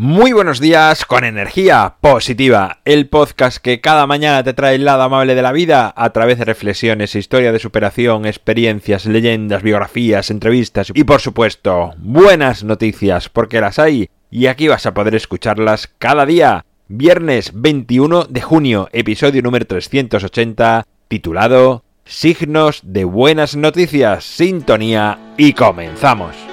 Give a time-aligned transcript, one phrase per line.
[0.00, 5.02] Muy buenos días con energía positiva, el podcast que cada mañana te trae el lado
[5.02, 10.92] amable de la vida a través de reflexiones, historia de superación, experiencias, leyendas, biografías, entrevistas
[10.94, 16.24] y por supuesto buenas noticias porque las hay y aquí vas a poder escucharlas cada
[16.26, 16.64] día.
[16.86, 26.47] Viernes 21 de junio, episodio número 380, titulado Signos de buenas noticias, sintonía y comenzamos.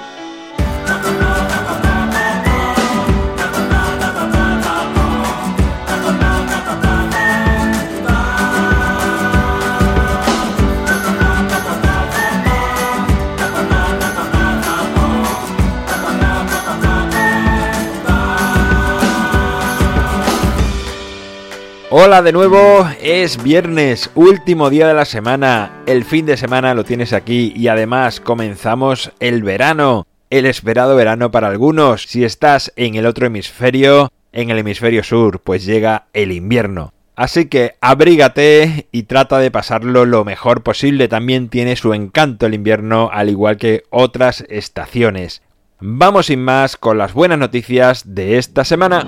[21.88, 26.82] Hola de nuevo, es viernes, último día de la semana, el fin de semana lo
[26.82, 32.96] tienes aquí y además comenzamos el verano, el esperado verano para algunos, si estás en
[32.96, 36.92] el otro hemisferio, en el hemisferio sur, pues llega el invierno.
[37.14, 42.54] Así que abrígate y trata de pasarlo lo mejor posible, también tiene su encanto el
[42.54, 45.40] invierno al igual que otras estaciones.
[45.78, 49.06] Vamos sin más con las buenas noticias de esta semana.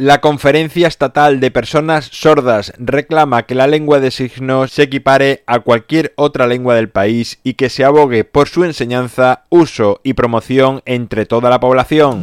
[0.00, 5.60] La Conferencia Estatal de Personas Sordas reclama que la lengua de signos se equipare a
[5.60, 10.80] cualquier otra lengua del país y que se abogue por su enseñanza, uso y promoción
[10.86, 12.22] entre toda la población.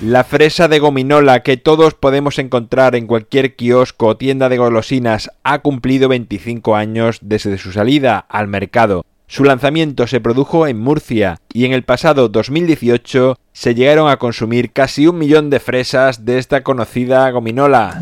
[0.00, 5.30] La fresa de gominola que todos podemos encontrar en cualquier kiosco o tienda de golosinas
[5.44, 9.04] ha cumplido 25 años desde su salida al mercado.
[9.28, 14.72] Su lanzamiento se produjo en Murcia y en el pasado 2018 se llegaron a consumir
[14.72, 18.00] casi un millón de fresas de esta conocida gominola.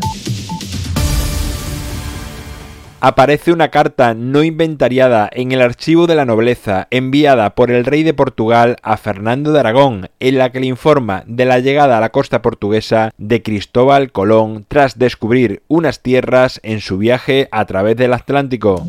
[3.01, 8.03] Aparece una carta no inventariada en el archivo de la nobleza enviada por el rey
[8.03, 12.01] de Portugal a Fernando de Aragón, en la que le informa de la llegada a
[12.01, 17.95] la costa portuguesa de Cristóbal Colón tras descubrir unas tierras en su viaje a través
[17.97, 18.85] del Atlántico.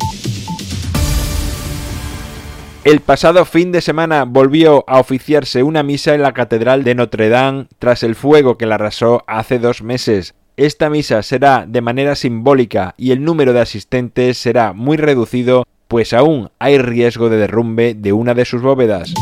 [2.87, 7.27] El pasado fin de semana volvió a oficiarse una misa en la Catedral de Notre
[7.27, 10.35] Dame tras el fuego que la arrasó hace dos meses.
[10.55, 16.13] Esta misa será de manera simbólica y el número de asistentes será muy reducido, pues
[16.13, 19.13] aún hay riesgo de derrumbe de una de sus bóvedas.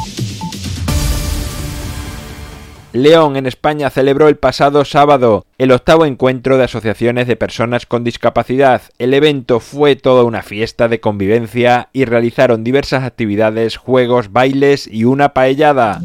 [2.96, 8.06] León, en España, celebró el pasado sábado el octavo encuentro de asociaciones de personas con
[8.06, 8.84] discapacidad.
[9.00, 15.04] El evento fue toda una fiesta de convivencia y realizaron diversas actividades, juegos, bailes y
[15.04, 16.00] una paellada.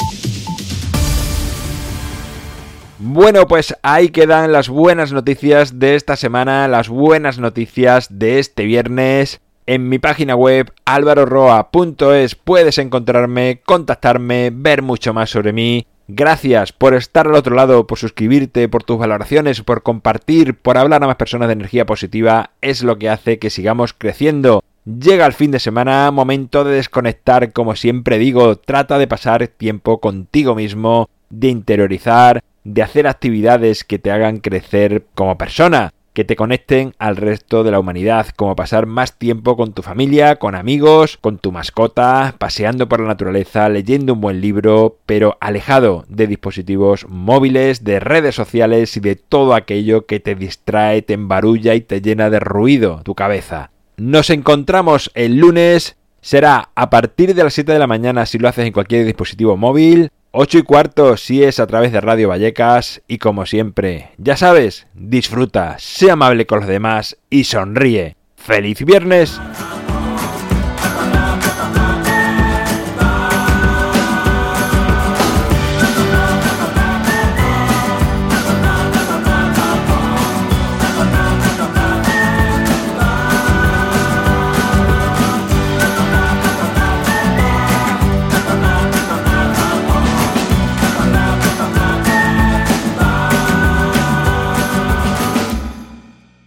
[2.98, 8.64] Bueno, pues ahí quedan las buenas noticias de esta semana, las buenas noticias de este
[8.64, 9.40] viernes.
[9.64, 16.94] En mi página web alvaroroa.es puedes encontrarme, contactarme, ver mucho más sobre mí Gracias por
[16.94, 21.15] estar al otro lado, por suscribirte, por tus valoraciones, por compartir, por hablar a más
[21.15, 22.50] personas de energía positiva.
[22.60, 24.65] Es lo que hace que sigamos creciendo.
[24.84, 30.00] Llega el fin de semana, momento de desconectar, como siempre digo, trata de pasar tiempo
[30.00, 36.37] contigo mismo, de interiorizar, de hacer actividades que te hagan crecer como persona que te
[36.37, 41.19] conecten al resto de la humanidad, como pasar más tiempo con tu familia, con amigos,
[41.21, 47.06] con tu mascota, paseando por la naturaleza, leyendo un buen libro, pero alejado de dispositivos
[47.09, 52.00] móviles, de redes sociales y de todo aquello que te distrae, te embarulla y te
[52.00, 53.70] llena de ruido tu cabeza.
[53.97, 58.49] Nos encontramos el lunes, será a partir de las 7 de la mañana si lo
[58.49, 63.02] haces en cualquier dispositivo móvil, 8 y cuarto si es a través de Radio Vallecas
[63.08, 68.16] y como siempre, ya sabes, disfruta, sea amable con los demás y sonríe.
[68.36, 69.40] ¡Feliz viernes!